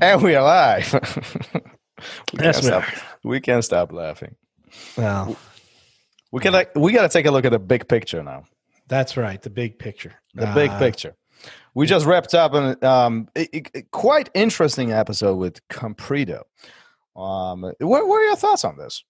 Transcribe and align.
And 0.02 0.22
we 0.22 0.34
are 0.34 0.42
live. 0.42 0.92
we, 2.32 2.40
Yes, 2.40 2.40
can't 2.40 2.56
we 2.56 2.62
stop, 2.62 2.84
we 3.24 3.40
can't 3.40 3.64
stop 3.64 3.92
laughing. 3.92 4.34
Well, 4.96 5.36
We 6.32 6.40
can 6.40 6.52
like 6.52 6.74
we 6.74 6.92
got 6.92 7.02
to 7.02 7.08
take 7.08 7.26
a 7.26 7.30
look 7.30 7.44
at 7.44 7.52
the 7.52 7.58
big 7.58 7.88
picture 7.88 8.22
now. 8.22 8.44
that's 8.88 9.16
right. 9.16 9.40
The 9.40 9.50
big 9.50 9.78
picture. 9.78 10.14
The 10.34 10.46
big 10.54 10.70
Uh, 10.70 10.78
picture. 10.78 11.14
We 11.74 11.86
just 11.86 12.06
wrapped 12.06 12.34
up 12.34 12.54
an 12.54 12.82
um, 12.84 13.28
a- 13.36 13.56
a- 13.78 13.82
quite 13.92 14.28
interesting 14.34 14.92
episode 14.92 15.36
with 15.36 15.60
Comprido. 15.68 16.42
Um, 17.16 17.62
what, 17.62 18.06
what 18.08 18.20
are 18.20 18.24
your 18.24 18.36
thoughts 18.36 18.64
on 18.64 18.76
this? 18.78 19.04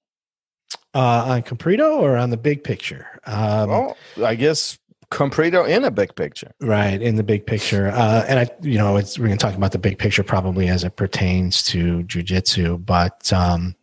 Uh, 0.95 1.24
on 1.26 1.42
Comprido 1.42 1.98
or 1.98 2.16
on 2.16 2.30
the 2.30 2.36
big 2.36 2.64
picture? 2.64 3.06
Um, 3.24 3.70
well, 3.70 3.96
I 4.24 4.34
guess 4.34 4.78
Comprido 5.10 5.69
in 5.69 5.84
a 5.84 5.91
big 5.91 6.14
picture. 6.14 6.52
Right 6.60 7.02
in 7.02 7.16
the 7.16 7.24
big 7.24 7.45
picture, 7.45 7.88
uh, 7.88 8.24
and 8.28 8.38
I, 8.38 8.48
you 8.62 8.78
know, 8.78 8.96
it's 8.96 9.18
we're 9.18 9.27
going 9.27 9.38
to 9.38 9.45
talk 9.45 9.56
about 9.56 9.73
the 9.73 9.78
big 9.78 9.98
picture 9.98 10.23
probably 10.23 10.68
as 10.68 10.84
it 10.84 10.95
pertains 10.95 11.64
to 11.64 12.05
jujitsu, 12.05 12.84
but 12.87 13.32
um, 13.32 13.74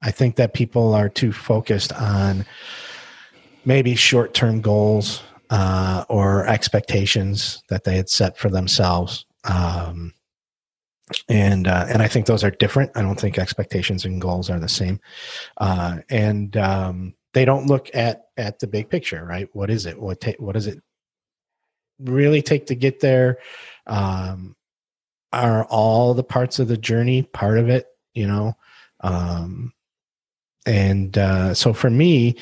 I 0.00 0.10
think 0.10 0.36
that 0.36 0.54
people 0.54 0.94
are 0.94 1.10
too 1.10 1.30
focused 1.30 1.92
on 1.92 2.46
maybe 3.66 3.94
short-term 3.94 4.62
goals 4.62 5.22
uh, 5.50 6.06
or 6.08 6.46
expectations 6.46 7.62
that 7.68 7.84
they 7.84 7.96
had 7.96 8.08
set 8.08 8.38
for 8.38 8.48
themselves, 8.48 9.26
um, 9.44 10.14
and 11.28 11.68
uh, 11.68 11.84
and 11.90 12.00
I 12.00 12.08
think 12.08 12.24
those 12.24 12.44
are 12.44 12.50
different. 12.50 12.92
I 12.94 13.02
don't 13.02 13.20
think 13.20 13.38
expectations 13.38 14.06
and 14.06 14.22
goals 14.22 14.48
are 14.48 14.58
the 14.58 14.70
same, 14.70 15.00
uh, 15.58 15.98
and 16.08 16.56
um, 16.56 17.14
they 17.32 17.44
don't 17.44 17.66
look 17.66 17.90
at 17.94 18.26
at 18.36 18.58
the 18.58 18.66
big 18.66 18.88
picture, 18.88 19.24
right? 19.24 19.48
What 19.52 19.70
is 19.70 19.86
it? 19.86 20.00
What 20.00 20.20
ta- 20.20 20.32
what 20.38 20.52
does 20.52 20.66
it 20.66 20.80
really 22.00 22.42
take 22.42 22.66
to 22.66 22.74
get 22.74 23.00
there? 23.00 23.38
Um, 23.86 24.56
are 25.32 25.64
all 25.64 26.14
the 26.14 26.24
parts 26.24 26.58
of 26.58 26.68
the 26.68 26.76
journey 26.76 27.22
part 27.22 27.58
of 27.58 27.68
it? 27.68 27.86
You 28.14 28.26
know, 28.26 28.56
um, 29.00 29.72
and 30.66 31.16
uh, 31.18 31.54
so 31.54 31.72
for 31.72 31.90
me, 31.90 32.36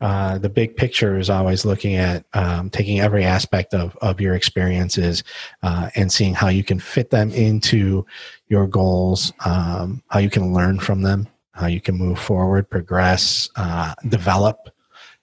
uh, 0.00 0.38
the 0.38 0.48
big 0.48 0.76
picture 0.76 1.18
is 1.18 1.28
always 1.28 1.64
looking 1.64 1.96
at 1.96 2.24
um, 2.32 2.70
taking 2.70 3.00
every 3.00 3.24
aspect 3.24 3.74
of 3.74 3.96
of 3.96 4.20
your 4.20 4.34
experiences 4.34 5.24
uh, 5.62 5.90
and 5.94 6.10
seeing 6.10 6.34
how 6.34 6.48
you 6.48 6.64
can 6.64 6.78
fit 6.78 7.10
them 7.10 7.32
into 7.32 8.06
your 8.48 8.66
goals, 8.66 9.32
um, 9.44 10.02
how 10.08 10.20
you 10.20 10.30
can 10.30 10.54
learn 10.54 10.78
from 10.78 11.02
them, 11.02 11.28
how 11.56 11.66
you 11.66 11.80
can 11.80 11.96
move 11.96 12.18
forward, 12.18 12.68
progress, 12.68 13.48
uh, 13.56 13.94
develop, 14.08 14.68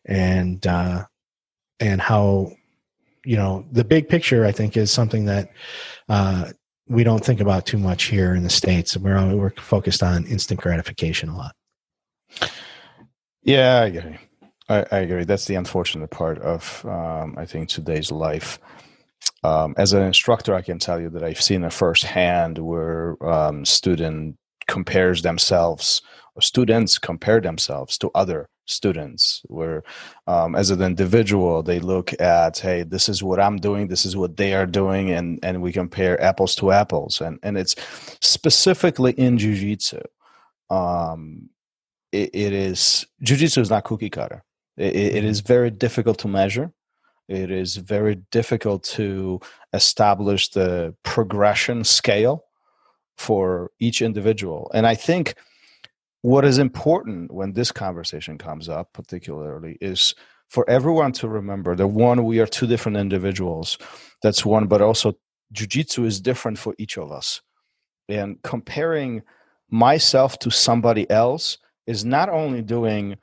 and 0.06 0.66
uh, 0.66 1.06
and 1.80 2.02
how 2.02 2.52
you 3.24 3.38
know 3.38 3.66
the 3.72 3.84
big 3.84 4.10
picture. 4.10 4.46
I 4.46 4.52
think 4.52 4.76
is 4.76 4.92
something 4.92 5.26
that 5.26 5.52
uh, 6.10 6.52
we 6.88 7.04
don't 7.04 7.24
think 7.24 7.40
about 7.40 7.66
too 7.66 7.78
much 7.78 8.06
here 8.06 8.36
in 8.36 8.44
the 8.44 8.50
states. 8.50 8.98
We're 8.98 9.36
we're 9.36 9.52
focused 9.52 10.04
on 10.04 10.26
instant 10.26 10.60
gratification 10.60 11.30
a 11.30 11.38
lot. 11.38 11.56
Yeah, 13.44 13.82
I 13.82 13.86
agree. 13.86 14.18
I, 14.70 14.86
I 14.92 14.98
agree. 15.00 15.24
That's 15.26 15.46
the 15.46 15.56
unfortunate 15.56 16.10
part 16.10 16.40
of 16.40 16.84
um, 16.86 17.36
I 17.38 17.46
think 17.46 17.70
today's 17.70 18.12
life. 18.12 18.60
Um, 19.44 19.74
as 19.78 19.94
an 19.94 20.02
instructor, 20.04 20.56
I 20.56 20.62
can 20.62 20.80
tell 20.80 21.00
you 21.00 21.10
that 21.10 21.24
I've 21.24 21.42
seen 21.42 21.64
it 21.64 21.74
firsthand 21.74 22.58
where 22.58 23.24
um, 23.26 23.66
student 23.66 24.38
compares 24.68 25.22
themselves 25.22 26.02
students 26.40 26.98
compare 26.98 27.42
themselves 27.42 27.98
to 28.00 28.12
other 28.16 28.50
students. 28.66 29.42
Where 29.48 29.84
um, 30.28 30.56
as 30.56 30.70
an 30.72 30.82
individual, 30.82 31.64
they 31.64 31.80
look 31.80 32.20
at, 32.22 32.60
hey, 32.60 32.84
this 32.84 33.10
is 33.10 33.22
what 33.22 33.40
I'm 33.40 33.58
doing, 33.58 33.88
this 33.88 34.06
is 34.06 34.16
what 34.16 34.38
they 34.38 34.54
are 34.54 34.66
doing, 34.66 35.12
and 35.12 35.40
and 35.44 35.62
we 35.62 35.72
compare 35.72 36.22
apples 36.22 36.56
to 36.56 36.72
apples, 36.72 37.22
and 37.22 37.40
and 37.44 37.58
it's 37.58 37.76
specifically 38.22 39.12
in 39.14 39.38
jujitsu. 39.38 40.02
Um, 40.70 41.50
it, 42.12 42.30
it 42.34 42.54
is 42.54 43.06
jujitsu 43.24 43.60
is 43.60 43.70
not 43.70 43.84
cookie 43.84 44.10
cutter. 44.10 44.44
It, 44.78 44.96
it- 44.96 45.16
it 45.18 45.24
is 45.26 45.42
very 45.42 45.72
difficult 45.72 46.20
to 46.20 46.28
measure. 46.28 46.72
It 47.30 47.52
is 47.52 47.78
very 47.78 48.16
difficult 48.32 48.84
to 48.96 49.40
establish 49.74 50.50
the 50.50 50.94
progression 51.04 51.84
scale 51.84 52.44
for 53.18 53.72
each 53.80 54.02
individual. 54.02 54.70
And 54.74 54.86
I 54.86 54.96
think 54.96 55.36
what 56.24 56.46
is 56.46 56.58
important 56.58 57.32
when 57.34 57.52
this 57.52 57.72
conversation 57.72 58.38
comes 58.38 58.70
up, 58.70 58.94
particularly, 58.94 59.78
is 59.82 60.16
for 60.50 60.68
everyone 60.70 61.12
to 61.12 61.28
remember 61.28 61.76
that 61.76 61.88
one, 61.88 62.24
we 62.24 62.40
are 62.40 62.48
two 62.48 62.66
different 62.66 62.98
individuals. 62.98 63.78
That's 64.22 64.46
one, 64.46 64.68
but 64.68 64.82
also 64.82 65.16
jujitsu 65.54 66.06
is 66.06 66.22
different 66.22 66.58
for 66.58 66.76
each 66.78 66.98
of 66.98 67.12
us. 67.12 67.42
And 68.08 68.42
comparing 68.42 69.24
myself 69.70 70.40
to 70.40 70.50
somebody 70.50 71.10
else 71.12 71.58
is 71.88 72.06
not 72.06 72.30
only 72.30 72.62
doing 72.62 73.18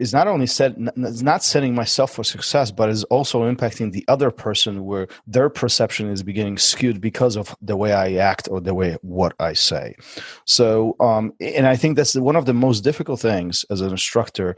is 0.00 0.12
not 0.12 0.26
only 0.26 0.46
set 0.46 0.74
not 0.96 1.44
setting 1.44 1.74
myself 1.74 2.12
for 2.12 2.24
success 2.24 2.70
but 2.72 2.88
is 2.88 3.04
also 3.04 3.42
impacting 3.42 3.92
the 3.92 4.04
other 4.08 4.30
person 4.30 4.84
where 4.84 5.06
their 5.26 5.48
perception 5.48 6.10
is 6.10 6.22
beginning 6.22 6.58
skewed 6.58 7.00
because 7.00 7.36
of 7.36 7.54
the 7.60 7.76
way 7.76 7.92
i 7.92 8.14
act 8.14 8.48
or 8.50 8.60
the 8.60 8.74
way 8.74 8.96
what 9.02 9.34
i 9.38 9.52
say 9.52 9.94
so 10.44 10.96
um 11.00 11.32
and 11.40 11.66
i 11.66 11.76
think 11.76 11.96
that's 11.96 12.16
one 12.16 12.36
of 12.36 12.46
the 12.46 12.54
most 12.54 12.80
difficult 12.80 13.20
things 13.20 13.64
as 13.70 13.80
an 13.80 13.90
instructor 13.90 14.56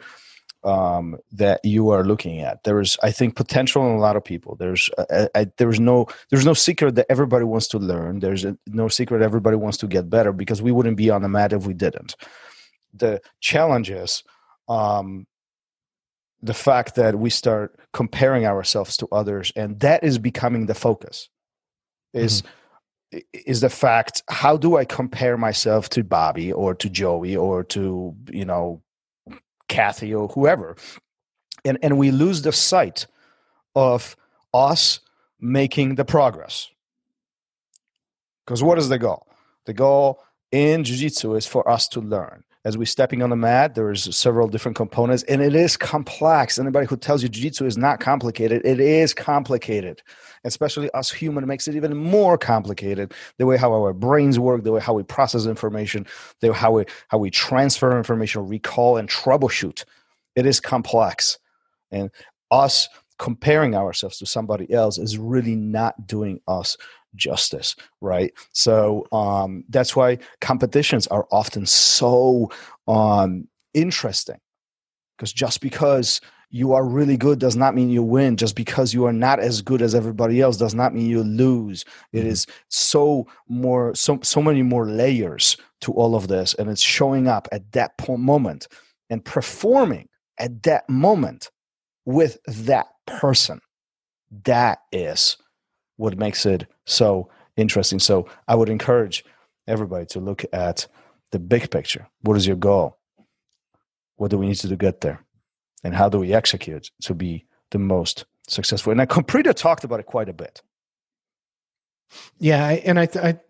um, 0.64 1.18
that 1.32 1.60
you 1.64 1.90
are 1.90 2.04
looking 2.04 2.40
at. 2.40 2.62
There 2.62 2.80
is, 2.80 2.96
I 3.02 3.10
think, 3.10 3.34
potential 3.34 3.84
in 3.84 3.96
a 3.96 3.98
lot 3.98 4.14
of 4.14 4.24
people. 4.24 4.54
There's, 4.56 4.88
uh, 4.96 5.26
I, 5.34 5.50
there's 5.56 5.80
no, 5.80 6.06
there's 6.30 6.46
no 6.46 6.54
secret 6.54 6.94
that 6.94 7.06
everybody 7.10 7.44
wants 7.44 7.66
to 7.68 7.78
learn. 7.78 8.20
There's 8.20 8.44
a, 8.44 8.56
no 8.68 8.88
secret 8.88 9.22
everybody 9.22 9.56
wants 9.56 9.78
to 9.78 9.88
get 9.88 10.08
better 10.08 10.32
because 10.32 10.62
we 10.62 10.70
wouldn't 10.70 10.96
be 10.96 11.10
on 11.10 11.22
the 11.22 11.28
mat 11.28 11.52
if 11.52 11.66
we 11.66 11.74
didn't. 11.74 12.14
The 12.94 13.20
challenge 13.40 13.90
is 13.90 14.22
um, 14.68 15.26
the 16.42 16.54
fact 16.54 16.96
that 16.96 17.18
we 17.18 17.30
start 17.30 17.78
comparing 17.92 18.46
ourselves 18.46 18.96
to 18.98 19.08
others, 19.12 19.52
and 19.54 19.78
that 19.80 20.02
is 20.02 20.18
becoming 20.18 20.66
the 20.66 20.74
focus. 20.74 21.28
Is 22.12 22.42
mm-hmm. 22.42 23.18
is 23.46 23.60
the 23.62 23.70
fact 23.70 24.22
how 24.28 24.56
do 24.56 24.76
I 24.76 24.84
compare 24.84 25.38
myself 25.38 25.88
to 25.90 26.04
Bobby 26.04 26.52
or 26.52 26.74
to 26.74 26.90
Joey 26.90 27.36
or 27.36 27.64
to 27.64 28.14
you 28.30 28.44
know 28.44 28.82
Kathy 29.72 30.14
or 30.14 30.28
whoever. 30.28 30.76
And 31.64 31.78
and 31.82 31.98
we 31.98 32.10
lose 32.10 32.42
the 32.42 32.52
sight 32.52 33.06
of 33.74 34.16
us 34.52 35.00
making 35.40 35.94
the 35.94 36.04
progress. 36.04 36.68
Because 38.44 38.62
what 38.62 38.78
is 38.78 38.88
the 38.88 38.98
goal? 38.98 39.26
The 39.64 39.72
goal 39.72 40.22
in 40.50 40.84
jiu-jitsu 40.84 41.34
is 41.36 41.46
for 41.46 41.68
us 41.68 41.88
to 41.88 42.00
learn. 42.00 42.44
As 42.64 42.78
we're 42.78 42.84
stepping 42.84 43.22
on 43.24 43.30
the 43.30 43.36
mat, 43.36 43.74
there's 43.74 44.14
several 44.16 44.46
different 44.46 44.76
components, 44.76 45.24
and 45.24 45.42
it 45.42 45.52
is 45.52 45.76
complex. 45.76 46.60
Anybody 46.60 46.86
who 46.86 46.96
tells 46.96 47.20
you 47.20 47.28
jiu-jitsu 47.28 47.66
is 47.66 47.76
not 47.76 47.98
complicated, 47.98 48.62
it 48.64 48.78
is 48.78 49.12
complicated. 49.12 50.00
Especially 50.44 50.88
us 50.92 51.10
human 51.10 51.44
makes 51.46 51.66
it 51.66 51.74
even 51.74 51.96
more 51.96 52.38
complicated. 52.38 53.14
The 53.38 53.46
way 53.46 53.56
how 53.56 53.72
our 53.72 53.92
brains 53.92 54.38
work, 54.38 54.62
the 54.62 54.70
way 54.70 54.80
how 54.80 54.94
we 54.94 55.02
process 55.02 55.46
information, 55.46 56.06
the 56.40 56.50
way 56.50 56.56
how 56.56 56.70
we 56.70 56.84
how 57.08 57.18
we 57.18 57.30
transfer 57.30 57.96
information, 57.96 58.46
recall, 58.46 58.96
and 58.96 59.08
troubleshoot. 59.08 59.84
It 60.36 60.46
is 60.46 60.60
complex, 60.60 61.38
and 61.90 62.10
us 62.52 62.88
comparing 63.18 63.74
ourselves 63.74 64.18
to 64.18 64.26
somebody 64.26 64.72
else 64.72 64.98
is 64.98 65.18
really 65.18 65.56
not 65.56 66.06
doing 66.06 66.40
us 66.46 66.76
justice 67.16 67.76
right? 68.00 68.32
So 68.52 69.06
um 69.12 69.64
that's 69.68 69.94
why 69.96 70.18
competitions 70.40 71.06
are 71.08 71.26
often 71.32 71.66
so 71.66 72.50
um 72.88 73.48
interesting 73.74 74.38
because 75.16 75.32
just 75.32 75.60
because 75.60 76.20
you 76.50 76.72
are 76.74 76.84
really 76.84 77.16
good 77.16 77.38
does 77.38 77.56
not 77.56 77.74
mean 77.74 77.88
you 77.90 78.02
win. 78.02 78.36
Just 78.36 78.56
because 78.56 78.92
you 78.92 79.06
are 79.06 79.12
not 79.12 79.40
as 79.40 79.62
good 79.62 79.80
as 79.82 79.94
everybody 79.94 80.40
else 80.40 80.56
does 80.58 80.74
not 80.74 80.94
mean 80.94 81.06
you 81.08 81.22
lose. 81.22 81.84
It 82.12 82.24
Mhm. 82.24 82.26
is 82.26 82.46
so 82.68 83.26
more 83.48 83.94
so 83.94 84.18
so 84.22 84.42
many 84.42 84.62
more 84.62 84.86
layers 84.86 85.56
to 85.82 85.92
all 85.92 86.14
of 86.14 86.28
this 86.28 86.54
and 86.54 86.68
it's 86.70 86.82
showing 86.82 87.26
up 87.28 87.48
at 87.52 87.72
that 87.72 87.92
moment 88.08 88.68
and 89.10 89.24
performing 89.24 90.08
at 90.38 90.62
that 90.64 90.88
moment 90.90 91.50
with 92.04 92.38
that 92.46 92.88
person. 93.06 93.60
That 94.44 94.80
is 94.92 95.36
what 95.96 96.18
makes 96.18 96.46
it 96.46 96.66
so 96.84 97.28
interesting. 97.56 97.98
So 97.98 98.28
i 98.48 98.54
would 98.54 98.68
encourage 98.68 99.24
everybody 99.66 100.06
to 100.06 100.20
look 100.20 100.44
at 100.52 100.86
the 101.30 101.38
big 101.38 101.70
picture. 101.70 102.06
What 102.22 102.36
is 102.36 102.46
your 102.46 102.56
goal? 102.56 102.98
What 104.16 104.30
do 104.30 104.38
we 104.38 104.46
need 104.46 104.56
to 104.56 104.68
do 104.68 104.70
to 104.70 104.76
get 104.76 105.00
there? 105.00 105.24
And 105.84 105.94
how 105.94 106.08
do 106.08 106.18
we 106.18 106.32
execute 106.32 106.90
to 107.02 107.14
be 107.14 107.44
the 107.70 107.78
most 107.78 108.24
successful? 108.46 108.92
And 108.92 109.00
I 109.00 109.06
Comprido 109.06 109.54
talked 109.54 109.84
about 109.84 110.00
it 110.00 110.06
quite 110.06 110.28
a 110.28 110.32
bit. 110.32 110.62
Yeah, 112.38 112.68
and 112.68 113.00
I, 113.00 113.08
I 113.16 113.40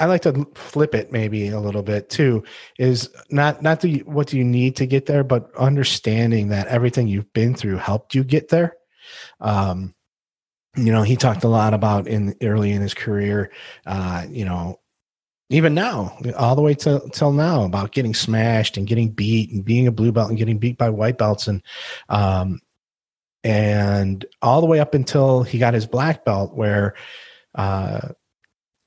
I 0.00 0.06
like 0.06 0.22
to 0.22 0.46
flip 0.54 0.94
it 0.94 1.12
maybe 1.12 1.48
a 1.48 1.60
little 1.60 1.82
bit 1.82 2.10
too. 2.10 2.42
Is 2.78 3.08
not 3.30 3.62
not 3.62 3.80
the 3.80 4.00
what 4.00 4.26
do 4.28 4.36
you 4.36 4.44
need 4.44 4.76
to 4.76 4.86
get 4.86 5.06
there, 5.06 5.22
but 5.22 5.54
understanding 5.56 6.48
that 6.48 6.66
everything 6.66 7.06
you've 7.06 7.32
been 7.32 7.54
through 7.54 7.76
helped 7.76 8.14
you 8.14 8.24
get 8.24 8.48
there. 8.48 8.76
Um, 9.40 9.94
you 10.76 10.92
know, 10.92 11.02
he 11.02 11.16
talked 11.16 11.44
a 11.44 11.48
lot 11.48 11.74
about 11.74 12.08
in 12.08 12.34
early 12.42 12.72
in 12.72 12.82
his 12.82 12.94
career, 12.94 13.50
uh, 13.86 14.24
you 14.28 14.44
know, 14.44 14.80
even 15.50 15.74
now, 15.74 16.16
all 16.36 16.56
the 16.56 16.62
way 16.62 16.74
to 16.74 17.02
till 17.12 17.32
now, 17.32 17.64
about 17.64 17.92
getting 17.92 18.14
smashed 18.14 18.76
and 18.76 18.86
getting 18.86 19.10
beat 19.10 19.52
and 19.52 19.64
being 19.64 19.86
a 19.86 19.92
blue 19.92 20.10
belt 20.10 20.30
and 20.30 20.38
getting 20.38 20.58
beat 20.58 20.78
by 20.78 20.88
white 20.88 21.18
belts 21.18 21.46
and 21.46 21.62
um, 22.08 22.60
and 23.44 24.24
all 24.40 24.60
the 24.60 24.66
way 24.66 24.80
up 24.80 24.94
until 24.94 25.42
he 25.42 25.58
got 25.58 25.74
his 25.74 25.86
black 25.86 26.24
belt, 26.24 26.54
where 26.54 26.94
uh, 27.54 28.08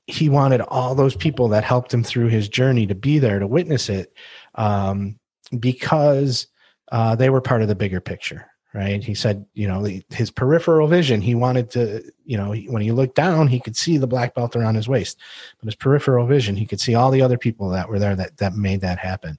he 0.08 0.28
wanted 0.28 0.60
all 0.62 0.94
those 0.94 1.14
people 1.14 1.48
that 1.48 1.64
helped 1.64 1.94
him 1.94 2.02
through 2.02 2.26
his 2.26 2.48
journey 2.48 2.86
to 2.86 2.94
be 2.94 3.18
there 3.18 3.38
to 3.38 3.46
witness 3.46 3.88
it 3.88 4.12
um, 4.56 5.18
because 5.60 6.48
uh, 6.90 7.14
they 7.14 7.30
were 7.30 7.40
part 7.40 7.62
of 7.62 7.68
the 7.68 7.74
bigger 7.74 8.00
picture 8.00 8.47
right? 8.74 9.02
He 9.02 9.14
said 9.14 9.46
you 9.54 9.66
know 9.68 9.86
his 10.10 10.30
peripheral 10.30 10.88
vision 10.88 11.20
he 11.20 11.34
wanted 11.34 11.70
to 11.70 12.02
you 12.24 12.36
know 12.36 12.54
when 12.54 12.82
he 12.82 12.92
looked 12.92 13.14
down 13.14 13.48
he 13.48 13.60
could 13.60 13.76
see 13.76 13.98
the 13.98 14.06
black 14.06 14.34
belt 14.34 14.56
around 14.56 14.74
his 14.74 14.88
waist. 14.88 15.18
But 15.58 15.66
his 15.66 15.74
peripheral 15.74 16.26
vision 16.26 16.56
he 16.56 16.66
could 16.66 16.80
see 16.80 16.94
all 16.94 17.10
the 17.10 17.22
other 17.22 17.38
people 17.38 17.70
that 17.70 17.88
were 17.88 17.98
there 17.98 18.16
that 18.16 18.36
that 18.38 18.54
made 18.54 18.80
that 18.82 18.98
happen. 18.98 19.38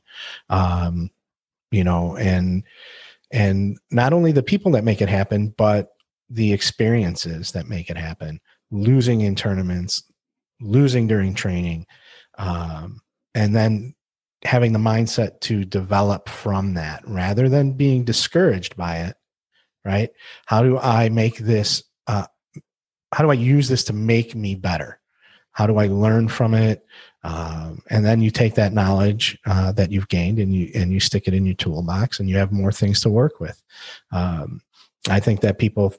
Um 0.50 1.12
you 1.72 1.84
know 1.84 2.16
and 2.18 2.64
and 3.32 3.78
not 3.92 4.14
only 4.14 4.32
the 4.32 4.44
people 4.44 4.72
that 4.72 4.84
make 4.84 5.02
it 5.02 5.10
happen 5.10 5.54
but 5.58 5.94
the 6.30 6.54
experiences 6.54 7.52
that 7.54 7.68
make 7.68 7.90
it 7.90 7.98
happen. 7.98 8.40
Losing 8.72 9.22
in 9.22 9.36
tournaments 9.36 10.04
losing 10.62 11.08
during 11.08 11.34
training, 11.34 11.86
um, 12.38 13.02
and 13.36 13.56
then 13.56 13.96
having 14.44 14.74
the 14.74 14.80
mindset 14.80 15.40
to 15.42 15.66
develop 15.66 16.30
from 16.30 16.74
that 16.74 17.02
rather 17.06 17.50
than 17.50 17.74
being 17.74 18.04
discouraged 18.04 18.76
by 18.76 18.98
it. 18.98 19.16
Right? 19.86 20.10
How 20.46 20.62
do 20.64 20.78
I 20.78 21.10
make 21.10 21.38
this? 21.38 21.84
Uh, 22.08 22.26
how 23.12 23.24
do 23.24 23.32
I 23.32 23.36
use 23.36 23.68
this 23.70 23.86
to 23.86 23.94
make 23.94 24.36
me 24.36 24.56
better? 24.56 25.00
How 25.52 25.68
do 25.68 25.78
I 25.78 25.88
learn 25.88 26.28
from 26.28 26.54
it? 26.54 26.86
Um, 27.24 27.82
and 27.90 28.06
then 28.06 28.22
you 28.22 28.32
take 28.32 28.56
that 28.56 28.74
knowledge 28.74 29.38
uh, 29.46 29.72
that 29.74 29.92
you've 29.92 30.08
gained 30.08 30.40
and 30.40 30.54
you 30.54 30.72
and 30.76 30.92
you 30.92 31.00
stick 31.00 31.28
it 31.28 31.34
in 31.34 31.46
your 31.46 31.56
toolbox, 31.56 32.20
and 32.20 32.30
you 32.30 32.38
have 32.38 32.52
more 32.52 32.72
things 32.72 33.02
to 33.02 33.10
work 33.10 33.40
with. 33.40 33.62
Um, 34.12 34.62
I 35.10 35.20
think 35.20 35.42
that 35.42 35.60
people 35.60 35.94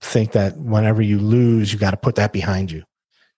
think 0.00 0.32
that 0.32 0.56
whenever 0.56 1.02
you 1.02 1.18
lose, 1.18 1.72
you 1.72 1.78
got 1.78 1.92
to 1.92 1.96
put 1.96 2.16
that 2.16 2.32
behind 2.32 2.70
you. 2.70 2.82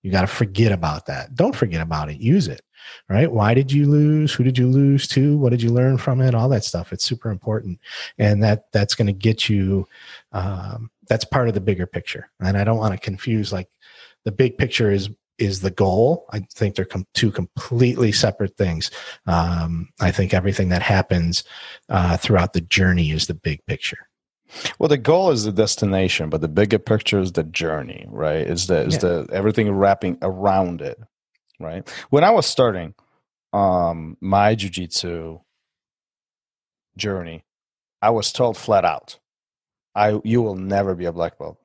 You 0.03 0.13
got 0.13 0.23
to 0.23 0.27
forget 0.27 0.73
about 0.73 1.07
that. 1.07 1.35
Don't 1.35 1.57
forget 1.57 1.81
about 1.81 2.11
it. 2.11 2.21
Use 2.21 2.49
it. 2.49 2.63
Right? 3.09 3.31
Why 3.31 3.55
did 3.55 3.73
you 3.73 3.87
lose? 3.87 4.33
Who 4.35 4.45
did 4.45 4.59
you 4.59 4.67
lose 4.67 5.07
to? 5.09 5.37
What 5.37 5.51
did 5.51 5.63
you 5.63 5.71
learn 5.71 5.99
from 5.99 6.21
it? 6.21 6.35
All 6.35 6.49
that 6.51 6.65
stuff. 6.65 6.93
It's 6.93 7.05
super 7.05 7.31
important, 7.31 7.79
and 8.19 8.43
that 8.43 8.71
that's 8.73 8.95
going 8.95 9.07
to 9.07 9.13
get 9.13 9.49
you. 9.49 9.87
Um, 10.33 10.91
that's 11.09 11.25
part 11.25 11.49
of 11.49 11.55
the 11.55 11.61
bigger 11.61 11.87
picture. 11.87 12.31
And 12.41 12.57
I 12.57 12.65
don't 12.65 12.79
want 12.79 12.93
to 12.93 13.01
confuse 13.01 13.53
like 13.53 13.69
the 14.25 14.33
big 14.33 14.59
picture 14.59 14.91
is 14.91 15.11
is 15.39 15.61
the 15.61 15.71
goal. 15.71 16.27
I 16.31 16.41
think 16.53 16.75
they're 16.75 16.85
com- 16.85 17.07
two 17.15 17.31
completely 17.31 18.13
separate 18.13 18.57
things. 18.57 18.91
Um, 19.27 19.89
I 20.01 20.11
think 20.11 20.35
everything 20.35 20.69
that 20.71 20.83
happens 20.83 21.45
uh, 21.89 22.17
throughout 22.17 22.53
the 22.53 22.61
journey 22.61 23.13
is 23.13 23.27
the 23.27 23.35
big 23.35 23.65
picture. 23.67 24.09
Well, 24.79 24.89
the 24.89 24.99
goal 24.99 25.31
is 25.31 25.45
the 25.45 25.53
destination, 25.53 26.31
but 26.31 26.41
the 26.41 26.49
bigger 26.49 26.79
picture 26.79 27.21
is 27.21 27.33
the 27.33 27.45
journey, 27.45 28.07
right? 28.09 28.47
Is 28.47 28.67
the 28.67 28.87
is 28.87 28.95
yeah. 28.95 29.01
the 29.01 29.29
everything 29.33 29.71
wrapping 29.71 30.19
around 30.23 30.81
it, 30.81 30.99
right? 31.59 31.89
When 32.11 32.25
I 32.25 32.31
was 32.31 32.47
starting 32.47 32.95
um 33.53 34.17
my 34.21 34.55
jujitsu 34.55 35.41
journey, 36.97 37.45
I 38.03 38.11
was 38.11 38.33
told 38.33 38.57
flat 38.57 38.85
out, 38.85 39.19
I 39.95 40.21
you 40.25 40.43
will 40.43 40.57
never 40.57 40.95
be 40.95 41.07
a 41.07 41.13
black 41.13 41.39
belt. 41.39 41.59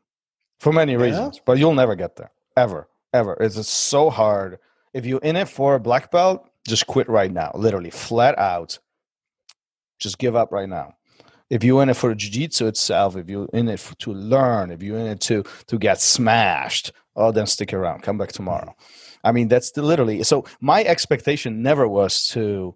For 0.59 0.71
many 0.71 0.95
reasons, 0.95 1.37
yeah. 1.37 1.43
but 1.45 1.57
you'll 1.57 1.73
never 1.73 1.95
get 1.95 2.15
there. 2.15 2.31
Ever. 2.55 2.87
Ever. 3.13 3.37
It's 3.39 3.67
so 3.67 4.09
hard. 4.09 4.59
If 4.93 5.05
you're 5.05 5.19
in 5.19 5.35
it 5.35 5.49
for 5.49 5.75
a 5.75 5.79
black 5.79 6.09
belt, 6.09 6.49
just 6.67 6.87
quit 6.87 7.09
right 7.09 7.31
now. 7.31 7.51
Literally, 7.53 7.89
flat 7.89 8.37
out. 8.39 8.79
Just 9.99 10.17
give 10.17 10.35
up 10.35 10.51
right 10.51 10.69
now 10.69 10.95
if 11.49 11.63
you're 11.63 11.83
in 11.83 11.89
it 11.89 11.95
for 11.95 12.13
jiu-jitsu 12.15 12.67
itself 12.67 13.15
if 13.15 13.29
you're 13.29 13.49
in 13.53 13.69
it 13.69 13.79
for, 13.79 13.95
to 13.95 14.13
learn 14.13 14.71
if 14.71 14.81
you're 14.81 14.97
in 14.97 15.07
it 15.07 15.19
to 15.21 15.43
to 15.67 15.77
get 15.77 16.01
smashed 16.01 16.91
oh 17.15 17.31
then 17.31 17.45
stick 17.45 17.73
around. 17.73 18.01
Come 18.01 18.17
back 18.17 18.31
tomorrow. 18.31 18.75
I 19.23 19.31
mean 19.31 19.47
that's 19.47 19.71
the, 19.71 19.81
literally 19.81 20.23
so 20.23 20.45
my 20.59 20.83
expectation 20.83 21.61
never 21.61 21.87
was 21.87 22.27
to 22.29 22.75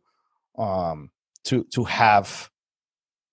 um 0.57 1.11
to 1.45 1.65
to 1.73 1.83
have 1.85 2.49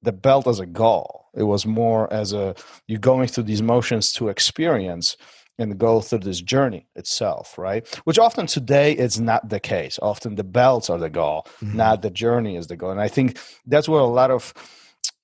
the 0.02 0.12
belt 0.12 0.46
as 0.46 0.60
a 0.60 0.66
goal. 0.66 1.26
It 1.34 1.44
was 1.44 1.66
more 1.66 2.12
as 2.12 2.32
a 2.32 2.54
you're 2.86 2.98
going 2.98 3.28
through 3.28 3.44
these 3.44 3.62
motions 3.62 4.12
to 4.14 4.28
experience 4.28 5.16
and 5.56 5.78
go 5.78 6.00
through 6.00 6.18
this 6.18 6.40
journey 6.40 6.86
itself 6.96 7.56
right? 7.58 7.86
Which 8.04 8.18
often 8.18 8.46
today 8.46 8.92
is 8.92 9.20
not 9.20 9.48
the 9.48 9.60
case. 9.60 9.98
Often 10.02 10.34
the 10.34 10.44
belts 10.44 10.90
are 10.90 10.98
the 10.98 11.10
goal 11.10 11.46
mm-hmm. 11.62 11.76
not 11.76 12.02
the 12.02 12.10
journey 12.10 12.56
is 12.56 12.66
the 12.66 12.76
goal. 12.76 12.90
And 12.90 13.00
i 13.00 13.08
think 13.08 13.38
that's 13.66 13.88
where 13.88 14.00
a 14.00 14.06
lot 14.06 14.30
of 14.30 14.52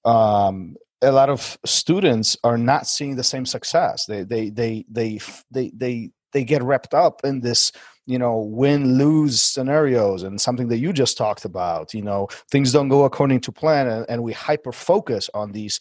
um, 0.05 0.77
a 1.03 1.13
lot 1.13 1.31
of 1.31 1.59
students 1.65 2.37
are 2.45 2.59
not 2.59 2.87
seeing 2.87 3.17
the 3.17 3.25
same 3.25 3.47
success. 3.47 4.05
They 4.07 4.23
they 4.25 4.51
they 4.51 4.85
they 4.89 5.19
they 5.51 5.71
they 5.75 6.11
they 6.33 6.45
get 6.45 6.63
wrapped 6.63 6.95
up 6.95 7.21
in 7.25 7.41
this 7.41 7.73
you 8.07 8.19
know 8.19 8.39
win 8.39 8.99
lose 8.99 9.41
scenarios 9.41 10.23
and 10.23 10.41
something 10.41 10.69
that 10.69 10.79
you 10.79 10.93
just 10.93 11.17
talked 11.17 11.45
about 11.45 11.95
you 11.95 12.03
know 12.03 12.29
things 12.51 12.73
don't 12.73 12.89
go 12.89 13.05
according 13.05 13.41
to 13.41 13.53
plan 13.53 13.87
and, 13.87 14.07
and 14.09 14.23
we 14.23 14.33
hyper 14.33 14.73
focus 14.73 15.31
on 15.35 15.53
these 15.53 15.79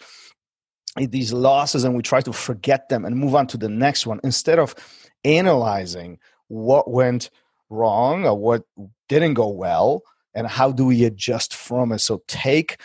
these 0.97 1.31
losses 1.31 1.83
and 1.83 1.95
we 1.95 2.01
try 2.01 2.21
to 2.21 2.33
forget 2.33 2.89
them 2.89 3.05
and 3.05 3.15
move 3.15 3.35
on 3.35 3.47
to 3.47 3.57
the 3.57 3.69
next 3.69 4.05
one 4.05 4.19
instead 4.23 4.59
of 4.59 4.75
analyzing 5.23 6.19
what 6.49 6.89
went 6.89 7.29
wrong 7.69 8.25
or 8.25 8.37
what 8.37 8.63
didn't 9.07 9.33
go 9.33 9.47
well 9.47 10.01
and 10.33 10.47
how 10.47 10.71
do 10.71 10.85
we 10.85 11.05
adjust 11.05 11.55
from 11.55 11.91
it 11.91 11.99
so 11.99 12.21
take 12.27 12.77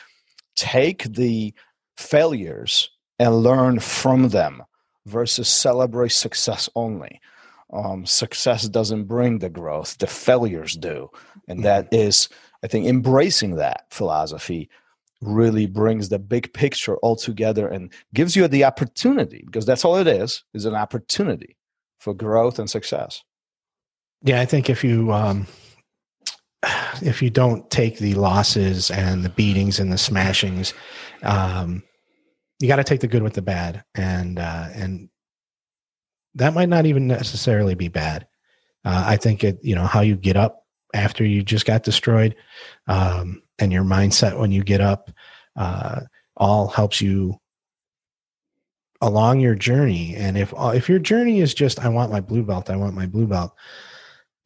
take 0.56 1.04
the 1.04 1.54
failures 1.96 2.90
and 3.18 3.42
learn 3.42 3.78
from 3.78 4.30
them 4.30 4.62
versus 5.06 5.48
celebrate 5.48 6.12
success 6.12 6.68
only. 6.74 7.20
Um, 7.72 8.06
success 8.06 8.68
doesn't 8.68 9.04
bring 9.04 9.38
the 9.38 9.50
growth, 9.50 9.98
the 9.98 10.06
failures 10.06 10.74
do. 10.74 11.10
And 11.48 11.64
that 11.64 11.90
mm-hmm. 11.90 12.34
I 12.62 12.66
think, 12.66 12.86
embracing 12.86 13.56
that 13.56 13.84
philosophy 13.90 14.70
really 15.20 15.66
brings 15.66 16.08
the 16.08 16.18
big 16.18 16.52
picture 16.52 16.96
all 16.98 17.16
together 17.16 17.68
and 17.68 17.92
gives 18.12 18.36
you 18.36 18.46
the 18.48 18.64
opportunity 18.64 19.42
because 19.46 19.66
that's 19.66 19.84
all 19.84 19.96
it 19.96 20.06
is 20.06 20.44
is 20.52 20.64
an 20.64 20.74
opportunity 20.74 21.56
for 21.98 22.12
growth 22.12 22.58
and 22.58 22.68
success 22.68 23.22
yeah 24.22 24.40
i 24.40 24.44
think 24.44 24.68
if 24.68 24.84
you 24.84 25.12
um, 25.12 25.46
if 27.02 27.22
you 27.22 27.30
don't 27.30 27.68
take 27.70 27.98
the 27.98 28.14
losses 28.14 28.90
and 28.90 29.24
the 29.24 29.28
beatings 29.30 29.78
and 29.78 29.92
the 29.92 29.96
smashings, 29.96 30.72
um, 31.22 31.82
you 32.60 32.68
got 32.68 32.76
to 32.76 32.84
take 32.84 33.00
the 33.00 33.06
good 33.08 33.22
with 33.22 33.34
the 33.34 33.42
bad, 33.42 33.84
and 33.94 34.38
uh, 34.38 34.68
and 34.74 35.08
that 36.34 36.54
might 36.54 36.68
not 36.68 36.86
even 36.86 37.06
necessarily 37.06 37.74
be 37.74 37.88
bad. 37.88 38.26
Uh, 38.84 39.04
I 39.06 39.16
think 39.16 39.44
it, 39.44 39.58
you 39.62 39.74
know, 39.74 39.86
how 39.86 40.00
you 40.00 40.16
get 40.16 40.36
up 40.36 40.64
after 40.94 41.24
you 41.24 41.42
just 41.42 41.66
got 41.66 41.82
destroyed, 41.82 42.36
um, 42.86 43.42
and 43.58 43.72
your 43.72 43.84
mindset 43.84 44.38
when 44.38 44.52
you 44.52 44.62
get 44.62 44.80
up, 44.80 45.10
uh, 45.56 46.00
all 46.36 46.68
helps 46.68 47.00
you 47.00 47.40
along 49.00 49.40
your 49.40 49.54
journey. 49.54 50.14
And 50.16 50.38
if 50.38 50.52
if 50.56 50.88
your 50.88 50.98
journey 50.98 51.40
is 51.40 51.54
just, 51.54 51.80
I 51.80 51.88
want 51.88 52.12
my 52.12 52.20
blue 52.20 52.42
belt, 52.42 52.70
I 52.70 52.76
want 52.76 52.94
my 52.94 53.06
blue 53.06 53.26
belt 53.26 53.54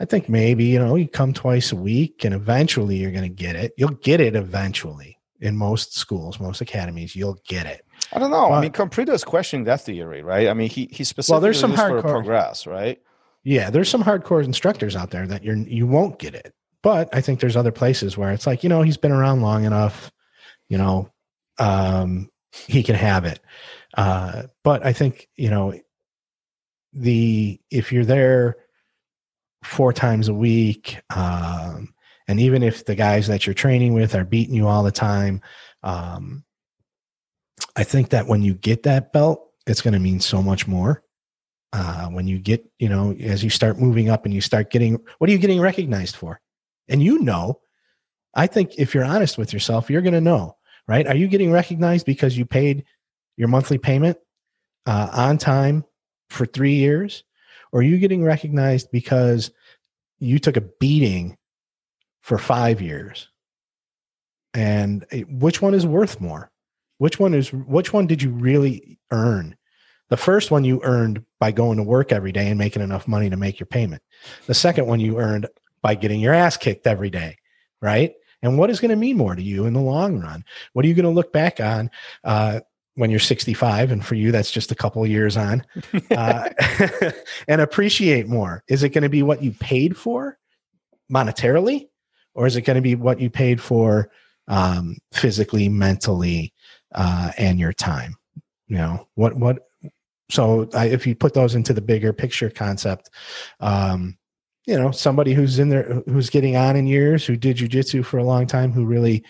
I 0.01 0.05
think 0.05 0.29
maybe, 0.29 0.65
you 0.65 0.79
know, 0.79 0.95
you 0.95 1.09
come 1.09 1.33
twice 1.33 1.73
a 1.73 1.77
week 1.77 2.25
and 2.25 2.35
eventually 2.35 2.97
you're 2.97 3.11
going 3.11 3.25
to 3.25 3.29
get 3.29 3.57
it. 3.57 3.73
You'll 3.77 3.91
get 3.91 4.21
it 4.21 4.37
eventually 4.37 5.19
in 5.41 5.57
most 5.57 5.97
schools, 5.97 6.39
most 6.39 6.61
academies, 6.61 7.17
you'll 7.17 7.39
get 7.47 7.67
it. 7.67 7.85
I 8.13 8.19
don't 8.19 8.31
know. 8.31 8.49
But, 8.49 8.55
I 8.55 8.61
mean, 8.61 8.73
Comprido 8.73 9.11
is 9.11 9.25
questioning 9.25 9.65
that 9.65 9.81
theory, 9.81 10.23
right? 10.23 10.49
I 10.49 10.55
mean, 10.55 10.69
he, 10.69 10.89
he 10.91 11.05
specifically 11.05 11.35
well, 11.35 11.41
there's 11.41 11.61
some 11.61 11.75
hardcore 11.75 12.03
progress, 12.03 12.67
right? 12.67 13.01
Yeah, 13.45 13.71
there's 13.71 13.89
some 13.89 14.03
hardcore 14.03 14.45
instructors 14.45 14.95
out 14.95 15.11
there 15.11 15.27
that 15.27 15.43
you're, 15.43 15.57
you 15.57 15.87
won't 15.87 16.19
get 16.19 16.35
it. 16.35 16.55
But 16.83 17.09
I 17.13 17.21
think 17.21 17.41
there's 17.41 17.57
other 17.57 17.73
places 17.73 18.17
where 18.17 18.31
it's 18.31 18.47
like, 18.47 18.63
you 18.63 18.69
know, 18.69 18.83
he's 18.83 18.97
been 18.97 19.13
around 19.13 19.43
long 19.43 19.65
enough, 19.65 20.13
you 20.69 20.79
know, 20.79 21.11
um, 21.59 22.31
he 22.53 22.83
can 22.83 22.95
have 22.95 23.25
it. 23.25 23.41
Uh, 23.97 24.45
but 24.63 24.87
I 24.87 24.93
think, 24.93 25.29
you 25.37 25.51
know, 25.51 25.75
the, 26.93 27.61
if 27.71 27.93
you're 27.93 28.05
there, 28.05 28.57
four 29.63 29.93
times 29.93 30.29
a 30.29 30.35
week. 30.35 30.99
Um, 31.15 31.95
and 32.27 32.41
even 32.41 32.63
if 32.63 32.85
the 32.85 32.95
guys 32.95 33.27
that 33.29 33.47
you're 33.47 33.55
training 33.55 33.95
with 33.95 34.15
are 34.15 34.25
beating 34.25 34.55
you 34.55 34.67
all 34.67 34.83
the 34.83 34.93
time, 34.93 35.41
um, 35.83 36.45
I 37.77 37.85
think 37.85 38.11
that 38.11 38.27
when 38.27 38.43
you 38.43 38.55
get 38.55 38.83
that 38.85 39.13
belt, 39.13 39.51
it's 39.67 39.81
going 39.81 39.95
to 39.95 40.01
mean 40.01 40.21
so 40.21 40.43
much 40.43 40.67
more 40.67 41.03
uh, 41.73 42.07
when 42.09 42.27
you 42.27 42.39
get, 42.39 42.65
you 42.79 42.89
know, 42.89 43.13
as 43.21 43.45
you 43.45 43.51
start 43.51 43.79
moving 43.79 44.09
up 44.09 44.25
and 44.25 44.35
you 44.35 44.41
start 44.41 44.71
getting, 44.71 44.99
what 45.19 45.29
are 45.29 45.33
you 45.33 45.39
getting 45.39 45.61
recognized 45.61 46.17
for? 46.17 46.41
And 46.89 47.03
you 47.03 47.21
know, 47.21 47.61
I 48.35 48.47
think 48.47 48.79
if 48.79 48.95
you're 48.95 49.05
honest 49.05 49.39
with 49.39 49.53
yourself, 49.53 49.91
you're 49.91 50.03
going 50.03 50.15
to 50.15 50.21
know, 50.21 50.57
right? 50.87 51.07
Are 51.07 51.17
you 51.17 51.29
getting 51.29 51.53
recognized 51.53 52.07
because 52.07 52.37
you 52.37 52.47
paid 52.47 52.85
your 53.37 53.49
monthly 53.49 53.79
payment 53.79 54.19
uh, 54.87 55.11
on 55.13 55.39
time 55.39 55.85
for 56.31 56.47
three 56.47 56.75
years? 56.75 57.25
Or 57.73 57.81
are 57.81 57.85
you 57.85 57.99
getting 57.99 58.23
recognized 58.23 58.91
because 58.91 59.51
you 60.19 60.39
took 60.39 60.57
a 60.57 60.69
beating 60.81 61.37
for 62.23 62.39
five 62.39 62.81
years? 62.81 63.29
And 64.55 65.07
eh, 65.11 65.23
which 65.29 65.63
one 65.63 65.75
is 65.75 65.87
worth 65.87 66.21
more? 66.21 66.51
Which 66.99 67.19
one 67.19 67.35
is, 67.35 67.53
which 67.53 67.93
one 67.93 68.07
did 68.07 68.23
you 68.23 68.31
really 68.31 68.99
earn? 69.11 69.57
The 70.09 70.17
first 70.17 70.51
one 70.51 70.65
you 70.65 70.81
earned 70.83 71.25
by 71.39 71.53
going 71.53 71.77
to 71.77 71.83
work 71.83 72.13
every 72.13 72.33
day 72.33 72.49
and 72.49 72.59
making 72.59 72.83
enough 72.83 73.07
money 73.07 73.29
to 73.31 73.37
make 73.37 73.61
your 73.61 73.67
payment. 73.67 74.03
The 74.47 74.55
second 74.55 74.87
one 74.87 75.01
you 75.01 75.19
earned 75.19 75.47
by 75.83 75.95
getting 75.95 76.21
your 76.21 76.35
ass 76.35 76.57
kicked 76.57 76.87
every 76.87 77.11
day, 77.11 77.37
right? 77.81 78.15
And 78.43 78.59
what 78.59 78.71
is 78.71 78.81
going 78.81 78.91
to 78.91 78.97
mean 78.97 79.17
more 79.17 79.35
to 79.35 79.43
you 79.43 79.67
in 79.67 79.75
the 79.75 79.81
long 79.81 80.21
run? 80.21 80.45
What 80.73 80.85
are 80.85 80.89
you 80.89 80.95
going 80.95 81.05
to 81.05 81.11
look 81.11 81.33
back 81.33 81.61
on 81.61 81.91
uh, 82.25 82.61
when 82.99 83.11
you're 83.11 83.21
65? 83.21 83.93
And 83.93 84.05
for 84.05 84.17
you, 84.17 84.33
that's 84.33 84.51
just 84.51 84.73
a 84.73 84.75
couple 84.75 85.03
of 85.05 85.09
years 85.09 85.37
on, 85.37 85.65
uh, 86.11 86.49
and 87.49 87.61
appreciate 87.61 88.27
more. 88.27 88.65
Is 88.69 88.83
it 88.83 88.91
going 88.91 89.03
to 89.03 89.09
be 89.09 89.23
what 89.23 89.43
you 89.43 89.53
paid 89.53 89.97
for 89.97 90.37
monetarily, 91.11 91.89
or 92.35 92.47
is 92.47 92.57
it 92.57 92.63
going 92.63 92.75
to 92.75 92.83
be 92.83 92.97
what 92.97 93.21
you 93.21 93.31
paid 93.31 93.61
for 93.61 94.11
um, 94.49 94.97
physically, 95.13 95.69
mentally, 95.69 96.53
uh, 96.95 97.31
and 97.39 97.61
your 97.61 97.73
time? 97.73 98.17
You 98.67 98.77
know 98.77 99.09
what 99.15 99.35
what 99.37 99.61
so 100.31 100.69
I, 100.75 100.87
if 100.87 101.07
you 101.07 101.15
put 101.15 101.33
those 101.33 101.55
into 101.55 101.73
the 101.73 101.81
bigger 101.81 102.13
picture 102.13 102.51
concept 102.51 103.09
um, 103.61 104.19
you 104.67 104.79
know 104.79 104.91
somebody 104.91 105.33
who's 105.33 105.59
in 105.59 105.71
there 105.71 106.03
who's 106.07 106.29
getting 106.29 106.55
on 106.55 106.77
in 106.77 106.87
years 106.87 107.25
who 107.25 107.35
did 107.35 107.57
jujitsu 107.57 108.05
for 108.05 108.19
a 108.19 108.25
long 108.25 108.47
time 108.47 108.71
who 108.71 108.85
really 108.85 109.25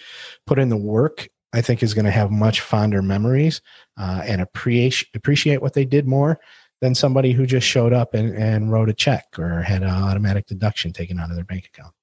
put 0.44 0.58
in 0.58 0.70
the 0.70 0.76
work 0.76 1.28
i 1.52 1.61
think 1.61 1.83
is 1.83 1.95
going 1.95 2.05
to 2.05 2.11
have 2.11 2.31
much 2.31 2.61
fonder 2.61 3.02
memories 3.02 3.61
uh, 3.99 4.23
and 4.25 4.40
appreciate 4.40 5.09
appreciate 5.14 5.62
what 5.62 5.75
they 5.75 5.85
did 5.85 6.07
more 6.07 6.38
than 6.81 6.95
somebody 6.95 7.33
who 7.33 7.45
just 7.45 7.67
showed 7.67 7.93
up 7.93 8.14
and, 8.14 8.35
and 8.37 8.71
wrote 8.71 8.88
a 8.88 8.95
check 8.95 9.26
or 9.38 9.62
had 9.62 9.83
an 9.83 9.88
automatic 9.88 10.47
deduction 10.47 10.93
taken 10.93 11.19
out 11.19 11.31
of 11.31 11.37
their 11.37 11.45
bank 11.45 11.67
account 11.67 11.95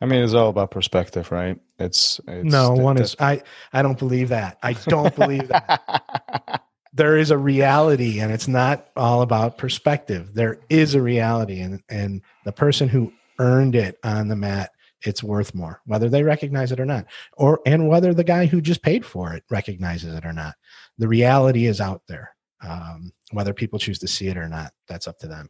I 0.00 0.06
mean, 0.06 0.24
it's 0.24 0.34
all 0.34 0.48
about 0.48 0.72
perspective, 0.72 1.30
right? 1.30 1.56
It's, 1.78 2.20
it's 2.26 2.44
no 2.44 2.72
one 2.72 2.98
is. 2.98 3.14
I 3.20 3.42
I 3.72 3.80
don't 3.80 3.96
believe 3.96 4.28
that. 4.30 4.58
I 4.60 4.72
don't 4.72 5.14
believe 5.14 5.48
that. 5.48 6.62
there 6.92 7.16
is 7.16 7.30
a 7.30 7.38
reality 7.38 8.20
and 8.20 8.32
it's 8.32 8.48
not 8.48 8.88
all 8.96 9.22
about 9.22 9.56
perspective 9.56 10.34
there 10.34 10.60
is 10.68 10.94
a 10.94 11.02
reality 11.02 11.60
and 11.60 11.82
and 11.88 12.20
the 12.44 12.52
person 12.52 12.88
who 12.88 13.12
earned 13.38 13.74
it 13.74 13.98
on 14.04 14.28
the 14.28 14.36
mat 14.36 14.70
it's 15.06 15.22
worth 15.22 15.54
more 15.54 15.80
whether 15.86 16.08
they 16.08 16.22
recognize 16.22 16.72
it 16.72 16.80
or 16.80 16.86
not 16.86 17.06
or 17.34 17.60
and 17.66 17.88
whether 17.88 18.14
the 18.14 18.24
guy 18.24 18.46
who 18.46 18.60
just 18.60 18.82
paid 18.82 19.04
for 19.04 19.34
it 19.34 19.44
recognizes 19.50 20.14
it 20.14 20.24
or 20.24 20.32
not 20.32 20.54
the 20.98 21.08
reality 21.08 21.66
is 21.66 21.80
out 21.80 22.02
there 22.08 22.34
um, 22.62 23.12
whether 23.32 23.52
people 23.52 23.78
choose 23.78 23.98
to 23.98 24.08
see 24.08 24.28
it 24.28 24.36
or 24.36 24.48
not 24.48 24.72
that's 24.88 25.08
up 25.08 25.18
to 25.18 25.28
them 25.28 25.48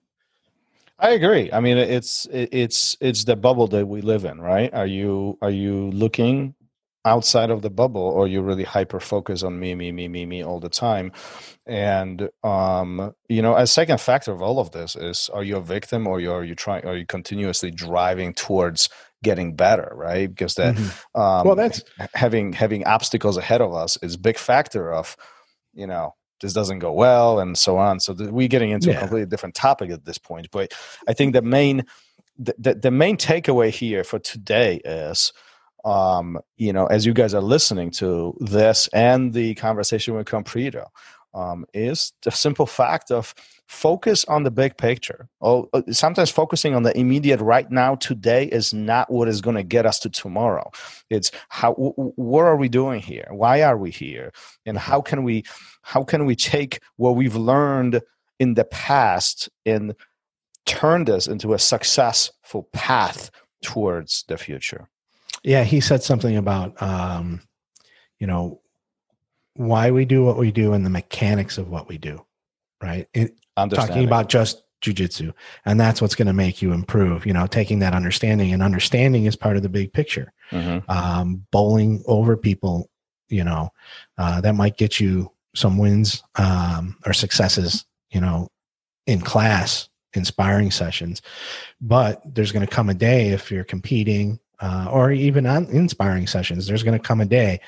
I 0.98 1.10
agree. 1.10 1.50
I 1.52 1.58
mean, 1.58 1.78
it's 1.78 2.28
it's 2.30 2.96
it's 3.00 3.24
the 3.24 3.34
bubble 3.34 3.66
that 3.68 3.84
we 3.84 4.02
live 4.02 4.24
in, 4.24 4.40
right? 4.40 4.72
Are 4.72 4.86
you 4.86 5.36
are 5.42 5.50
you 5.50 5.90
looking 5.90 6.54
outside 7.04 7.50
of 7.50 7.62
the 7.62 7.70
bubble 7.70 8.02
or 8.02 8.28
you 8.28 8.40
really 8.42 8.64
hyper 8.64 9.00
focus 9.00 9.42
on 9.42 9.58
me 9.58 9.74
me 9.74 9.90
me 9.90 10.06
me 10.06 10.24
me 10.24 10.42
all 10.42 10.60
the 10.60 10.68
time 10.68 11.10
and 11.66 12.28
um 12.44 13.12
you 13.28 13.42
know 13.42 13.56
a 13.56 13.66
second 13.66 14.00
factor 14.00 14.30
of 14.30 14.40
all 14.40 14.60
of 14.60 14.70
this 14.70 14.94
is 14.94 15.28
are 15.32 15.42
you 15.42 15.56
a 15.56 15.60
victim 15.60 16.06
or 16.06 16.20
you, 16.20 16.30
are 16.32 16.44
you 16.44 16.54
trying 16.54 16.84
are 16.86 16.96
you 16.96 17.06
continuously 17.06 17.70
driving 17.70 18.32
towards 18.32 18.88
getting 19.24 19.54
better 19.54 19.92
right 19.94 20.28
because 20.28 20.54
that 20.54 20.76
mm-hmm. 20.76 21.20
um 21.20 21.44
well 21.44 21.56
that's 21.56 21.82
having 22.14 22.52
having 22.52 22.84
obstacles 22.84 23.36
ahead 23.36 23.60
of 23.60 23.74
us 23.74 23.96
is 24.02 24.16
big 24.16 24.38
factor 24.38 24.92
of 24.92 25.16
you 25.74 25.86
know 25.86 26.14
this 26.40 26.52
doesn't 26.52 26.80
go 26.80 26.92
well 26.92 27.40
and 27.40 27.58
so 27.58 27.78
on 27.78 27.98
so 27.98 28.14
we're 28.30 28.48
getting 28.48 28.70
into 28.70 28.90
yeah. 28.90 28.96
a 28.96 29.00
completely 29.00 29.26
different 29.26 29.54
topic 29.54 29.90
at 29.90 30.04
this 30.04 30.18
point 30.18 30.48
but 30.52 30.72
i 31.08 31.12
think 31.12 31.32
the 31.32 31.42
main 31.42 31.84
the, 32.38 32.54
the, 32.58 32.74
the 32.74 32.90
main 32.90 33.16
takeaway 33.16 33.70
here 33.70 34.04
for 34.04 34.18
today 34.18 34.80
is 34.84 35.32
um, 35.84 36.38
you 36.56 36.72
know, 36.72 36.86
as 36.86 37.04
you 37.04 37.12
guys 37.12 37.34
are 37.34 37.42
listening 37.42 37.90
to 37.92 38.36
this 38.40 38.88
and 38.88 39.32
the 39.32 39.54
conversation 39.54 40.14
with 40.14 40.26
Comprido, 40.26 40.86
um, 41.34 41.64
is 41.72 42.12
the 42.22 42.30
simple 42.30 42.66
fact 42.66 43.10
of 43.10 43.34
focus 43.66 44.24
on 44.26 44.42
the 44.42 44.50
big 44.50 44.76
picture. 44.76 45.28
Oh, 45.40 45.68
uh, 45.72 45.82
sometimes 45.90 46.30
focusing 46.30 46.74
on 46.74 46.82
the 46.82 46.96
immediate 46.96 47.40
right 47.40 47.70
now 47.70 47.94
today 47.94 48.44
is 48.46 48.74
not 48.74 49.10
what 49.10 49.28
is 49.28 49.40
going 49.40 49.56
to 49.56 49.62
get 49.62 49.86
us 49.86 49.98
to 50.00 50.10
tomorrow. 50.10 50.70
It's 51.08 51.30
how 51.48 51.72
what 51.72 52.44
are 52.44 52.56
we 52.56 52.68
doing 52.68 53.00
here? 53.00 53.28
Why 53.30 53.62
are 53.62 53.78
we 53.78 53.90
here? 53.90 54.32
And 54.66 54.76
how 54.76 55.00
can 55.00 55.24
we 55.24 55.44
how 55.80 56.04
can 56.04 56.26
we 56.26 56.36
take 56.36 56.80
what 56.96 57.16
we've 57.16 57.36
learned 57.36 58.02
in 58.38 58.54
the 58.54 58.64
past 58.64 59.48
and 59.64 59.94
turn 60.66 61.06
this 61.06 61.26
into 61.26 61.54
a 61.54 61.58
successful 61.58 62.68
path 62.72 63.30
towards 63.62 64.24
the 64.28 64.36
future? 64.36 64.88
Yeah, 65.42 65.64
he 65.64 65.80
said 65.80 66.02
something 66.02 66.36
about 66.36 66.80
um, 66.80 67.40
you 68.18 68.26
know 68.26 68.60
why 69.54 69.90
we 69.90 70.04
do 70.04 70.24
what 70.24 70.38
we 70.38 70.50
do 70.50 70.72
and 70.72 70.84
the 70.84 70.90
mechanics 70.90 71.58
of 71.58 71.68
what 71.68 71.88
we 71.88 71.98
do, 71.98 72.24
right? 72.82 73.08
It, 73.12 73.34
talking 73.56 74.04
about 74.04 74.28
just 74.28 74.62
jujitsu, 74.82 75.32
and 75.64 75.80
that's 75.80 76.00
what's 76.00 76.14
going 76.14 76.26
to 76.26 76.32
make 76.32 76.62
you 76.62 76.72
improve. 76.72 77.26
You 77.26 77.32
know, 77.32 77.46
taking 77.46 77.78
that 77.80 77.94
understanding 77.94 78.52
and 78.52 78.62
understanding 78.62 79.24
is 79.24 79.36
part 79.36 79.56
of 79.56 79.62
the 79.62 79.68
big 79.68 79.92
picture. 79.92 80.32
Mm-hmm. 80.50 80.90
Um, 80.90 81.46
bowling 81.50 82.02
over 82.06 82.36
people, 82.36 82.90
you 83.28 83.44
know, 83.44 83.70
uh, 84.18 84.40
that 84.40 84.54
might 84.54 84.76
get 84.76 85.00
you 85.00 85.30
some 85.54 85.78
wins 85.78 86.22
um, 86.36 86.96
or 87.06 87.12
successes. 87.12 87.84
You 88.10 88.20
know, 88.20 88.48
in 89.06 89.20
class, 89.20 89.88
inspiring 90.14 90.70
sessions, 90.70 91.22
but 91.80 92.22
there's 92.34 92.52
going 92.52 92.66
to 92.66 92.72
come 92.72 92.90
a 92.90 92.94
day 92.94 93.30
if 93.30 93.50
you're 93.50 93.64
competing 93.64 94.38
uh, 94.62 94.88
or 94.90 95.10
even 95.10 95.44
on 95.44 95.66
inspiring 95.66 96.26
sessions, 96.26 96.66
there's 96.66 96.84
going 96.84 96.98
to 96.98 97.04
come 97.04 97.20
a 97.20 97.26
day 97.26 97.60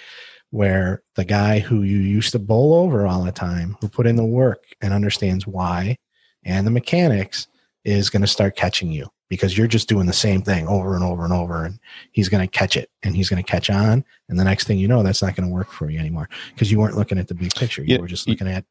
where 0.50 1.02
the 1.16 1.24
guy 1.24 1.58
who 1.58 1.82
you 1.82 1.98
used 1.98 2.30
to 2.32 2.38
bowl 2.38 2.74
over 2.74 3.06
all 3.06 3.24
the 3.24 3.32
time, 3.32 3.76
who 3.80 3.88
put 3.88 4.06
in 4.06 4.14
the 4.14 4.24
work 4.24 4.64
and 4.80 4.94
understands 4.94 5.46
why 5.46 5.96
and 6.44 6.66
the 6.66 6.70
mechanics, 6.70 7.48
is 7.84 8.08
going 8.08 8.22
to 8.22 8.28
start 8.28 8.56
catching 8.56 8.92
you 8.92 9.08
because 9.28 9.58
you're 9.58 9.66
just 9.66 9.88
doing 9.88 10.06
the 10.06 10.12
same 10.12 10.40
thing 10.40 10.68
over 10.68 10.94
and 10.94 11.02
over 11.02 11.24
and 11.24 11.32
over. 11.32 11.64
And 11.64 11.80
he's 12.12 12.28
going 12.28 12.46
to 12.46 12.50
catch 12.50 12.76
it 12.76 12.88
and 13.02 13.16
he's 13.16 13.28
going 13.28 13.42
to 13.42 13.50
catch 13.50 13.68
on. 13.68 14.04
And 14.28 14.38
the 14.38 14.44
next 14.44 14.68
thing 14.68 14.78
you 14.78 14.86
know, 14.86 15.02
that's 15.02 15.22
not 15.22 15.34
going 15.34 15.48
to 15.48 15.52
work 15.52 15.72
for 15.72 15.90
you 15.90 15.98
anymore 15.98 16.28
because 16.50 16.70
you 16.70 16.78
weren't 16.78 16.96
looking 16.96 17.18
at 17.18 17.26
the 17.26 17.34
big 17.34 17.54
picture. 17.54 17.82
You 17.82 17.96
yeah, 17.96 18.00
were 18.00 18.06
just 18.06 18.28
looking 18.28 18.48
at 18.48 18.64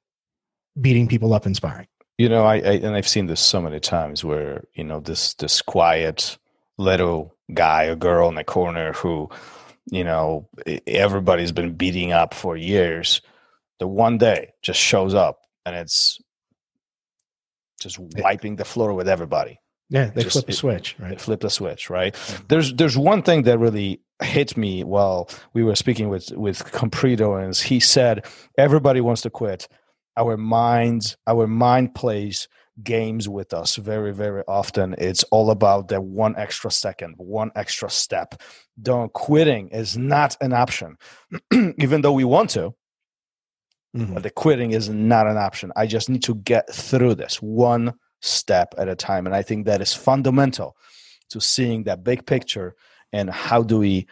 beating 0.79 1.07
people 1.07 1.33
up 1.33 1.45
and 1.45 1.55
sparring. 1.55 1.87
You 2.17 2.29
know, 2.29 2.45
I, 2.45 2.55
I 2.55 2.71
and 2.75 2.95
I've 2.95 3.07
seen 3.07 3.25
this 3.25 3.41
so 3.41 3.61
many 3.61 3.81
times 3.81 4.23
where 4.23 4.63
you 4.73 4.83
know 4.83 4.99
this 4.99 5.33
this 5.33 5.61
quiet 5.61 6.37
little 6.77 7.35
guy 7.53 7.85
or 7.85 7.95
girl 7.95 8.29
in 8.29 8.35
the 8.35 8.43
corner 8.43 8.93
who, 8.93 9.29
you 9.91 10.03
know, 10.03 10.47
everybody's 10.87 11.51
been 11.51 11.75
beating 11.75 12.11
up 12.11 12.33
for 12.33 12.55
years, 12.55 13.21
the 13.79 13.87
one 13.87 14.17
day 14.17 14.53
just 14.61 14.79
shows 14.79 15.13
up 15.13 15.41
and 15.65 15.75
it's 15.75 16.19
just 17.79 17.99
wiping 17.99 18.55
the 18.55 18.65
floor 18.65 18.93
with 18.93 19.09
everybody. 19.09 19.59
Yeah, 19.89 20.09
they 20.09 20.23
just, 20.23 20.33
flip 20.33 20.47
the 20.47 20.53
switch, 20.53 20.95
right? 20.97 21.09
They 21.09 21.17
flip 21.17 21.41
the 21.41 21.49
switch, 21.49 21.89
right? 21.89 22.13
Mm-hmm. 22.13 22.43
There's 22.47 22.73
there's 22.73 22.97
one 22.97 23.21
thing 23.21 23.43
that 23.43 23.59
really 23.59 24.01
hit 24.21 24.55
me 24.57 24.83
while 24.83 25.29
we 25.53 25.63
were 25.63 25.75
speaking 25.75 26.09
with 26.09 26.31
with 26.31 26.63
Comprido, 26.71 27.43
and 27.43 27.55
he 27.55 27.79
said 27.79 28.25
everybody 28.57 29.01
wants 29.01 29.21
to 29.23 29.29
quit. 29.29 29.67
Our 30.17 30.37
minds, 30.37 31.17
our 31.27 31.47
mind 31.47 31.93
plays 31.95 32.47
games 32.81 33.29
with 33.29 33.53
us 33.53 33.75
very 33.75 34.13
very 34.13 34.43
often. 34.47 34.95
It's 34.97 35.23
all 35.25 35.51
about 35.51 35.89
that 35.89 36.03
one 36.03 36.35
extra 36.37 36.71
second 36.71 37.15
one 37.17 37.51
extra 37.55 37.89
step. 37.89 38.41
Don't 38.81 39.13
quitting 39.13 39.69
is 39.69 39.97
not 39.97 40.35
an 40.41 40.53
option. 40.53 40.97
Even 41.77 42.01
though 42.01 42.13
we 42.13 42.23
want 42.23 42.49
to 42.51 42.73
mm-hmm. 43.95 44.13
but 44.13 44.23
the 44.23 44.29
quitting 44.29 44.71
is 44.71 44.89
not 44.89 45.27
an 45.27 45.37
option. 45.37 45.71
I 45.75 45.85
just 45.85 46.09
need 46.09 46.23
to 46.23 46.35
get 46.35 46.73
through 46.73 47.15
this 47.15 47.41
one 47.41 47.93
step 48.21 48.73
at 48.77 48.87
a 48.87 48.95
time. 48.95 49.25
And 49.25 49.35
i 49.35 49.41
think 49.41 49.65
that 49.65 49.81
is 49.81 49.93
fundamental 49.93 50.75
to 51.29 51.41
seeing 51.41 51.83
that 51.83 52.03
big 52.03 52.25
picture 52.25 52.75
and 53.11 53.29
how 53.29 53.61
do 53.61 53.79
we 53.79 54.07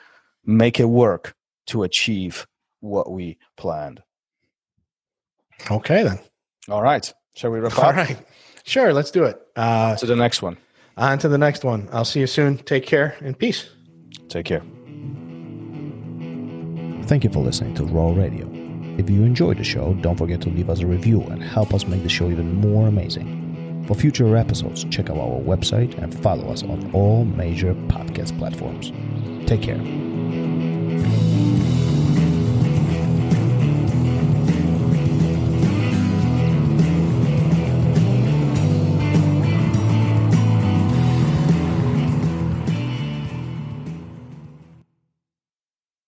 make 0.46 0.80
it 0.80 0.86
work 0.86 1.34
to 1.68 1.84
achieve 1.84 2.48
what 2.80 3.12
we 3.12 3.38
planned. 3.58 4.02
Okay 5.70 6.04
then. 6.04 6.20
All 6.70 6.82
right. 6.82 7.12
Shall 7.36 7.52
we 7.52 7.60
wrap 7.60 7.74
up? 7.74 7.84
all 7.84 7.94
right 7.94 8.18
Sure, 8.64 8.94
let's 8.94 9.12
do 9.12 9.24
it. 9.24 9.42
Uh, 9.56 9.96
to 9.96 10.06
the 10.06 10.16
next 10.16 10.42
one. 10.42 10.58
On 10.98 11.18
to 11.20 11.28
the 11.28 11.38
next 11.38 11.64
one. 11.64 11.90
I'll 11.92 12.06
see 12.06 12.20
you 12.20 12.28
soon. 12.28 12.58
Take 12.58 12.86
care 12.86 13.16
and 13.22 13.38
peace. 13.38 13.70
Take 14.30 14.46
care. 14.46 14.62
Thank 17.08 17.24
you 17.24 17.30
for 17.30 17.40
listening 17.40 17.76
to 17.76 17.84
Raw 17.86 18.14
Radio. 18.14 18.48
If 18.98 19.10
you 19.10 19.24
enjoyed 19.24 19.58
the 19.58 19.64
show, 19.64 19.94
don't 19.96 20.18
forget 20.18 20.42
to 20.42 20.50
leave 20.50 20.70
us 20.70 20.82
a 20.82 20.88
review 20.88 21.22
and 21.24 21.42
help 21.42 21.74
us 21.74 21.88
make 21.88 22.04
the 22.04 22.10
show 22.10 22.30
even 22.30 22.56
more 22.56 22.88
amazing. 22.88 23.86
For 23.88 23.96
future 23.96 24.38
episodes, 24.38 24.84
check 24.86 25.10
out 25.10 25.18
our 25.18 25.42
website 25.42 25.98
and 25.98 26.18
follow 26.22 26.52
us 26.52 26.64
on 26.64 26.92
all 26.94 27.26
major 27.26 27.74
podcast 27.74 28.38
platforms. 28.38 28.92
Take 29.48 29.64
care. 29.64 30.11